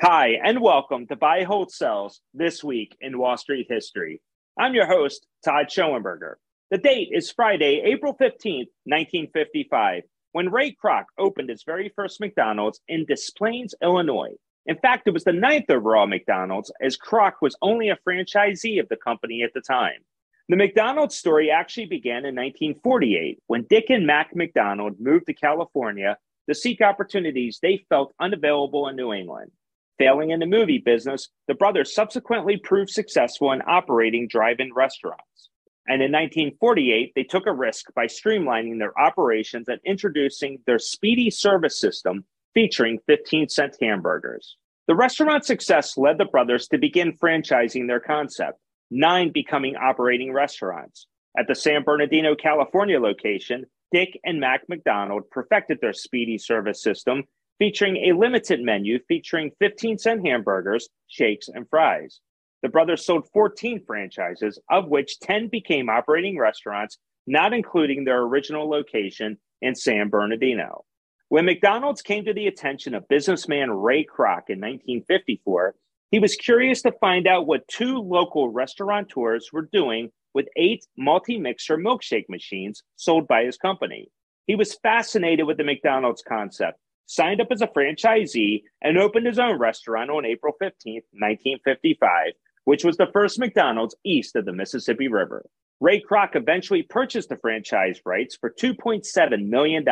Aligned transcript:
Hi, 0.00 0.38
and 0.42 0.62
welcome 0.62 1.06
to 1.08 1.16
Buy 1.16 1.42
Hold 1.42 1.70
Sells 1.70 2.22
This 2.32 2.64
Week 2.64 2.96
in 3.02 3.18
Wall 3.18 3.36
Street 3.36 3.66
History. 3.68 4.22
I'm 4.58 4.72
your 4.72 4.86
host, 4.86 5.26
Todd 5.44 5.66
Schoenberger. 5.66 6.36
The 6.70 6.78
date 6.78 7.10
is 7.12 7.30
Friday, 7.30 7.82
April 7.84 8.14
15th, 8.14 8.70
1955, 8.84 10.04
when 10.32 10.48
Ray 10.48 10.74
Kroc 10.74 11.04
opened 11.18 11.50
his 11.50 11.62
very 11.62 11.92
first 11.94 12.20
McDonald's 12.20 12.80
in 12.88 13.04
Des 13.04 13.16
Plaines, 13.36 13.74
Illinois. 13.82 14.32
In 14.64 14.78
fact, 14.78 15.08
it 15.08 15.12
was 15.12 15.24
the 15.24 15.32
ninth 15.34 15.68
overall 15.68 16.06
McDonald's, 16.06 16.72
as 16.80 16.96
Kroc 16.96 17.32
was 17.42 17.54
only 17.60 17.90
a 17.90 17.98
franchisee 18.08 18.80
of 18.80 18.88
the 18.88 18.96
company 18.96 19.42
at 19.42 19.52
the 19.52 19.60
time. 19.60 20.00
The 20.48 20.56
McDonald's 20.56 21.16
story 21.16 21.50
actually 21.50 21.86
began 21.86 22.24
in 22.24 22.36
1948 22.36 23.42
when 23.48 23.66
Dick 23.68 23.86
and 23.88 24.06
Mac 24.06 24.36
McDonald 24.36 25.00
moved 25.00 25.26
to 25.26 25.34
California 25.34 26.18
to 26.48 26.54
seek 26.54 26.80
opportunities 26.80 27.58
they 27.60 27.84
felt 27.88 28.14
unavailable 28.20 28.86
in 28.86 28.94
New 28.94 29.12
England. 29.12 29.50
Failing 29.98 30.30
in 30.30 30.38
the 30.38 30.46
movie 30.46 30.78
business, 30.78 31.30
the 31.48 31.54
brothers 31.54 31.92
subsequently 31.92 32.58
proved 32.58 32.90
successful 32.90 33.50
in 33.50 33.62
operating 33.66 34.28
drive 34.28 34.60
in 34.60 34.72
restaurants. 34.72 35.50
And 35.88 36.00
in 36.00 36.12
1948, 36.12 37.12
they 37.16 37.24
took 37.24 37.46
a 37.46 37.52
risk 37.52 37.86
by 37.94 38.06
streamlining 38.06 38.78
their 38.78 38.96
operations 39.00 39.68
and 39.68 39.80
introducing 39.84 40.60
their 40.64 40.78
speedy 40.78 41.28
service 41.28 41.80
system 41.80 42.24
featuring 42.54 43.00
15 43.08 43.48
cent 43.48 43.76
hamburgers. 43.80 44.56
The 44.86 44.94
restaurant 44.94 45.44
success 45.44 45.96
led 45.96 46.18
the 46.18 46.24
brothers 46.24 46.68
to 46.68 46.78
begin 46.78 47.18
franchising 47.18 47.88
their 47.88 47.98
concept, 47.98 48.60
nine 48.90 49.30
becoming 49.32 49.76
operating 49.76 50.32
restaurants. 50.32 51.06
At 51.38 51.46
the 51.48 51.54
San 51.54 51.82
Bernardino, 51.82 52.34
California 52.34 52.98
location, 52.98 53.66
Dick 53.92 54.18
and 54.24 54.40
Mac 54.40 54.62
McDonald 54.68 55.30
perfected 55.30 55.78
their 55.80 55.92
speedy 55.92 56.38
service 56.38 56.82
system 56.82 57.24
featuring 57.58 57.96
a 57.96 58.16
limited 58.16 58.60
menu 58.60 58.98
featuring 59.08 59.50
15 59.58 59.98
cent 59.98 60.26
hamburgers, 60.26 60.88
shakes, 61.08 61.48
and 61.48 61.68
fries. 61.68 62.20
The 62.62 62.68
brothers 62.68 63.04
sold 63.04 63.28
14 63.32 63.84
franchises, 63.86 64.58
of 64.70 64.88
which 64.88 65.20
10 65.20 65.48
became 65.48 65.88
operating 65.88 66.38
restaurants, 66.38 66.98
not 67.26 67.52
including 67.52 68.04
their 68.04 68.22
original 68.22 68.68
location 68.68 69.38
in 69.62 69.74
San 69.74 70.08
Bernardino. 70.08 70.84
When 71.28 71.44
McDonald's 71.44 72.02
came 72.02 72.24
to 72.24 72.34
the 72.34 72.46
attention 72.46 72.94
of 72.94 73.08
businessman 73.08 73.70
Ray 73.70 74.04
Kroc 74.04 74.48
in 74.48 74.60
1954, 74.60 75.74
he 76.10 76.18
was 76.18 76.36
curious 76.36 76.82
to 76.82 76.92
find 77.00 77.26
out 77.26 77.46
what 77.46 77.68
two 77.68 77.98
local 77.98 78.50
restaurateurs 78.50 79.50
were 79.52 79.68
doing 79.72 80.10
with 80.34 80.48
eight 80.56 80.86
multi 80.96 81.38
mixer 81.38 81.76
milkshake 81.76 82.28
machines 82.28 82.82
sold 82.96 83.26
by 83.26 83.44
his 83.44 83.56
company. 83.56 84.10
He 84.46 84.54
was 84.54 84.78
fascinated 84.82 85.46
with 85.46 85.56
the 85.56 85.64
McDonald's 85.64 86.22
concept 86.22 86.78
signed 87.06 87.40
up 87.40 87.48
as 87.50 87.62
a 87.62 87.68
franchisee, 87.68 88.64
and 88.82 88.98
opened 88.98 89.26
his 89.26 89.38
own 89.38 89.58
restaurant 89.58 90.10
on 90.10 90.26
April 90.26 90.52
15, 90.58 90.94
1955, 91.12 92.32
which 92.64 92.84
was 92.84 92.96
the 92.96 93.08
first 93.12 93.38
McDonald's 93.38 93.96
east 94.04 94.36
of 94.36 94.44
the 94.44 94.52
Mississippi 94.52 95.08
River. 95.08 95.46
Ray 95.80 96.00
Kroc 96.00 96.34
eventually 96.34 96.82
purchased 96.82 97.28
the 97.28 97.36
franchise 97.36 98.00
rights 98.04 98.36
for 98.36 98.50
$2.7 98.50 99.46
million 99.46 99.84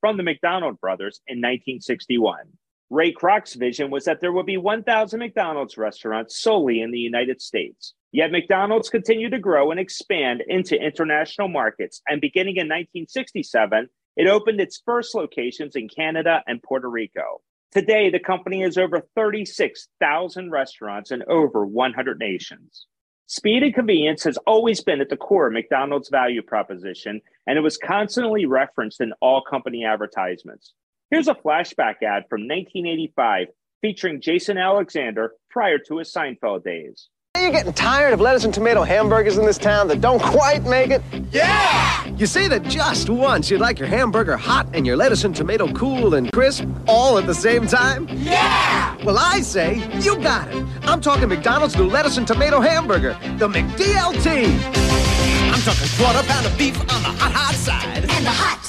from 0.00 0.16
the 0.16 0.22
McDonald 0.22 0.80
brothers 0.80 1.20
in 1.26 1.38
1961. 1.38 2.38
Ray 2.90 3.12
Kroc's 3.12 3.54
vision 3.54 3.90
was 3.90 4.06
that 4.06 4.20
there 4.20 4.32
would 4.32 4.46
be 4.46 4.56
1,000 4.56 5.18
McDonald's 5.18 5.76
restaurants 5.76 6.40
solely 6.40 6.80
in 6.80 6.90
the 6.90 6.98
United 6.98 7.42
States. 7.42 7.92
Yet 8.12 8.32
McDonald's 8.32 8.88
continued 8.88 9.32
to 9.32 9.38
grow 9.38 9.70
and 9.70 9.78
expand 9.78 10.42
into 10.46 10.80
international 10.80 11.48
markets, 11.48 12.00
and 12.08 12.20
beginning 12.20 12.56
in 12.56 12.66
1967, 12.66 13.88
it 14.16 14.26
opened 14.26 14.60
its 14.60 14.80
first 14.84 15.14
locations 15.14 15.76
in 15.76 15.88
Canada 15.88 16.42
and 16.46 16.62
Puerto 16.62 16.88
Rico. 16.88 17.42
Today, 17.70 18.08
the 18.08 18.18
company 18.18 18.62
has 18.62 18.78
over 18.78 19.06
36,000 19.14 20.50
restaurants 20.50 21.10
in 21.10 21.22
over 21.28 21.66
100 21.66 22.18
nations. 22.18 22.86
Speed 23.26 23.62
and 23.62 23.74
convenience 23.74 24.24
has 24.24 24.38
always 24.46 24.82
been 24.82 25.02
at 25.02 25.10
the 25.10 25.16
core 25.18 25.48
of 25.48 25.52
McDonald's 25.52 26.08
value 26.08 26.40
proposition, 26.40 27.20
and 27.46 27.58
it 27.58 27.60
was 27.60 27.76
constantly 27.76 28.46
referenced 28.46 29.02
in 29.02 29.12
all 29.20 29.42
company 29.42 29.84
advertisements. 29.84 30.72
Here's 31.10 31.28
a 31.28 31.34
flashback 31.34 32.02
ad 32.02 32.24
from 32.28 32.42
1985 32.42 33.46
featuring 33.80 34.20
Jason 34.20 34.58
Alexander 34.58 35.32
prior 35.50 35.78
to 35.78 35.98
his 35.98 36.12
Seinfeld 36.12 36.64
days. 36.64 37.08
Are 37.34 37.40
you 37.40 37.50
getting 37.50 37.72
tired 37.72 38.12
of 38.12 38.20
lettuce 38.20 38.44
and 38.44 38.52
tomato 38.52 38.82
hamburgers 38.82 39.38
in 39.38 39.46
this 39.46 39.56
town 39.56 39.88
that 39.88 40.02
don't 40.02 40.20
quite 40.20 40.64
make 40.64 40.90
it? 40.90 41.00
Yeah! 41.30 42.04
You 42.08 42.26
say 42.26 42.46
that 42.48 42.64
just 42.64 43.08
once 43.08 43.50
you'd 43.50 43.60
like 43.60 43.78
your 43.78 43.88
hamburger 43.88 44.36
hot 44.36 44.68
and 44.74 44.86
your 44.86 44.96
lettuce 44.96 45.24
and 45.24 45.34
tomato 45.34 45.72
cool 45.72 46.14
and 46.14 46.30
crisp 46.30 46.66
all 46.86 47.16
at 47.16 47.26
the 47.26 47.34
same 47.34 47.66
time? 47.66 48.06
Yeah! 48.10 48.96
Well, 49.02 49.18
I 49.18 49.40
say 49.40 49.76
you 50.00 50.18
got 50.18 50.48
it. 50.48 50.66
I'm 50.82 51.00
talking 51.00 51.28
McDonald's 51.28 51.76
new 51.76 51.86
lettuce 51.88 52.18
and 52.18 52.26
tomato 52.26 52.60
hamburger, 52.60 53.16
the 53.38 53.48
McDLT. 53.48 54.44
I'm 55.52 55.60
talking 55.60 55.88
quarter 55.96 56.26
pound 56.28 56.44
of 56.44 56.58
beef 56.58 56.78
on 56.80 56.86
the 56.86 56.92
hot, 56.92 57.32
hot 57.32 57.54
side. 57.54 57.98
And 57.98 58.26
the 58.26 58.30
hot 58.30 58.62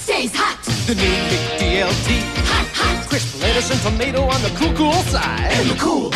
stays 0.00 0.34
hot. 0.34 0.55
The 0.86 0.94
new 0.94 1.02
McDLT. 1.02 2.22
Hot, 2.46 2.68
hot. 2.72 3.08
Crisp 3.08 3.42
lettuce 3.42 3.72
and 3.72 3.80
tomato 3.82 4.22
on 4.22 4.40
the 4.42 4.50
cool, 4.50 4.72
cool 4.74 5.02
side. 5.10 5.50
And 5.50 5.68
the 5.68 5.74
cool 5.74 6.12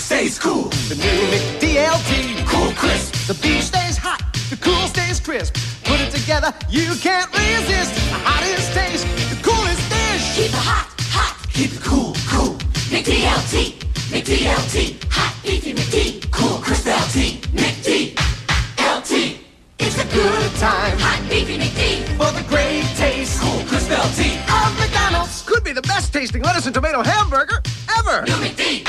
stays 0.00 0.38
cool. 0.38 0.70
The 0.88 0.94
new 0.96 1.20
McDLT. 1.28 2.46
Cool 2.48 2.72
crisp. 2.72 3.12
The 3.28 3.34
beef 3.34 3.62
stays 3.64 3.98
hot. 3.98 4.24
The 4.48 4.56
cool 4.56 4.88
stays 4.88 5.20
crisp. 5.20 5.56
Put 5.84 6.00
it 6.00 6.10
together, 6.10 6.54
you 6.70 6.94
can't 7.02 7.30
resist. 7.36 7.92
The 7.96 8.16
hottest 8.24 8.72
taste, 8.72 9.04
the 9.28 9.36
coolest 9.44 9.84
dish. 9.92 10.36
Keep 10.36 10.56
it 10.56 10.64
hot, 10.64 10.88
hot. 11.12 11.36
Keep 11.52 11.72
it 11.74 11.82
cool, 11.82 12.16
cool. 12.26 12.56
McDLT. 12.88 13.76
McDLT. 14.08 14.93
Tasting 26.24 26.42
lettuce 26.42 26.64
and 26.64 26.74
tomato 26.74 27.02
hamburger 27.02 27.60
ever. 27.98 28.22
New 28.22 28.84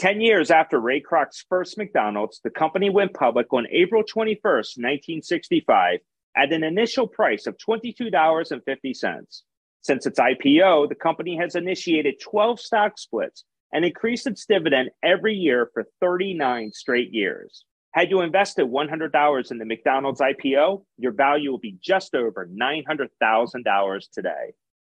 10 0.00 0.20
years 0.20 0.50
after 0.50 0.80
Ray 0.80 1.00
Kroc's 1.00 1.44
first 1.48 1.78
McDonald's, 1.78 2.40
the 2.42 2.50
company 2.50 2.90
went 2.90 3.14
public 3.14 3.52
on 3.52 3.68
April 3.70 4.02
21st, 4.02 4.74
1965, 4.76 6.00
at 6.36 6.52
an 6.52 6.64
initial 6.64 7.06
price 7.06 7.46
of 7.46 7.56
$22.50. 7.58 9.42
Since 9.82 10.06
its 10.06 10.18
IPO, 10.18 10.88
the 10.88 10.96
company 10.96 11.36
has 11.36 11.54
initiated 11.54 12.20
12 12.20 12.58
stock 12.58 12.98
splits 12.98 13.44
and 13.72 13.84
increased 13.84 14.26
its 14.26 14.44
dividend 14.44 14.90
every 15.04 15.34
year 15.34 15.70
for 15.72 15.84
39 16.00 16.72
straight 16.72 17.12
years. 17.12 17.64
Had 17.92 18.10
you 18.10 18.22
invested 18.22 18.66
$100 18.66 19.50
in 19.52 19.58
the 19.58 19.64
McDonald's 19.64 20.20
IPO, 20.20 20.82
your 20.98 21.12
value 21.12 21.52
will 21.52 21.58
be 21.58 21.78
just 21.80 22.16
over 22.16 22.48
$900,000 22.48 24.10
today. 24.12 24.54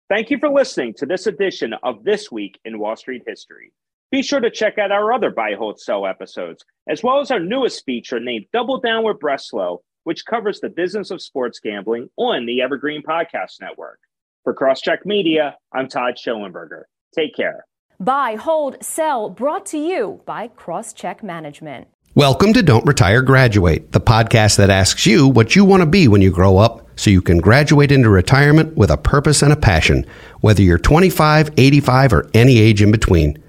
Thank 0.07 0.29
you 0.29 0.38
for 0.38 0.49
listening 0.49 0.93
to 0.97 1.07
this 1.07 1.25
edition 1.25 1.73
of 1.81 2.03
This 2.03 2.31
Week 2.31 2.59
in 2.63 2.77
Wall 2.77 2.95
Street 2.95 3.23
History. 3.25 3.71
Be 4.11 4.21
sure 4.21 4.39
to 4.39 4.51
check 4.51 4.77
out 4.77 4.91
our 4.91 5.11
other 5.11 5.31
Buy, 5.31 5.55
Hold, 5.57 5.79
Sell 5.79 6.05
episodes, 6.05 6.63
as 6.88 7.01
well 7.01 7.21
as 7.21 7.31
our 7.31 7.39
newest 7.39 7.83
feature 7.85 8.19
named 8.19 8.45
Double 8.53 8.79
Down 8.79 9.03
with 9.03 9.17
Breslow, 9.17 9.79
which 10.03 10.23
covers 10.27 10.59
the 10.59 10.69
business 10.69 11.09
of 11.09 11.23
sports 11.23 11.59
gambling 11.59 12.07
on 12.17 12.45
the 12.45 12.61
Evergreen 12.61 13.01
Podcast 13.01 13.59
Network. 13.59 13.99
For 14.44 14.53
Crosscheck 14.53 15.05
Media, 15.05 15.57
I'm 15.73 15.88
Todd 15.88 16.19
Schoenberger. 16.23 16.83
Take 17.15 17.35
care. 17.35 17.65
Buy, 17.99 18.35
hold, 18.35 18.83
sell, 18.83 19.31
brought 19.31 19.65
to 19.67 19.79
you 19.79 20.21
by 20.27 20.49
Crosscheck 20.49 21.23
Management. 21.23 21.88
Welcome 22.13 22.53
to 22.53 22.61
Don't 22.61 22.85
Retire, 22.85 23.23
Graduate, 23.23 23.91
the 23.91 24.01
podcast 24.01 24.57
that 24.57 24.69
asks 24.69 25.07
you 25.07 25.27
what 25.27 25.55
you 25.55 25.65
want 25.65 25.81
to 25.81 25.88
be 25.88 26.07
when 26.07 26.21
you 26.21 26.29
grow 26.29 26.57
up 26.57 26.84
so 26.95 27.09
you 27.09 27.21
can 27.21 27.39
graduate 27.39 27.92
into 27.92 28.09
retirement 28.09 28.75
with 28.75 28.89
a 28.89 28.97
purpose 28.97 29.42
and 29.42 29.51
a 29.51 29.57
passion, 29.57 30.06
whether 30.42 30.62
you're 30.62 30.77
25, 30.77 31.51
85, 31.57 32.13
or 32.13 32.30
any 32.33 32.57
age 32.57 32.81
in 32.81 32.92
between. 32.92 33.42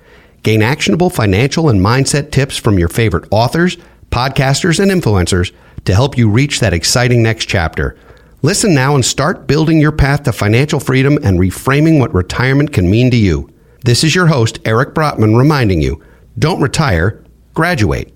Gain 0.42 0.62
actionable 0.62 1.10
financial 1.10 1.68
and 1.68 1.80
mindset 1.80 2.30
tips 2.30 2.56
from 2.56 2.78
your 2.78 2.88
favorite 2.88 3.26
authors, 3.30 3.76
podcasters, 4.10 4.80
and 4.80 4.90
influencers 4.90 5.52
to 5.84 5.94
help 5.94 6.16
you 6.16 6.28
reach 6.28 6.60
that 6.60 6.72
exciting 6.72 7.22
next 7.22 7.46
chapter. 7.46 7.96
Listen 8.42 8.74
now 8.74 8.94
and 8.94 9.04
start 9.04 9.46
building 9.46 9.80
your 9.80 9.92
path 9.92 10.22
to 10.24 10.32
financial 10.32 10.78
freedom 10.78 11.18
and 11.22 11.38
reframing 11.38 11.98
what 11.98 12.14
retirement 12.14 12.72
can 12.72 12.90
mean 12.90 13.10
to 13.10 13.16
you. 13.16 13.50
This 13.84 14.04
is 14.04 14.14
your 14.14 14.26
host, 14.26 14.58
Eric 14.64 14.94
Brotman, 14.94 15.36
reminding 15.36 15.80
you 15.80 16.02
don't 16.38 16.60
retire, 16.60 17.24
graduate. 17.54 18.15